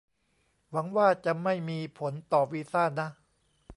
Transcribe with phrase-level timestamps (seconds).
[0.71, 3.07] หวังว่าจะไม่มีผลต่อวีซ่านะ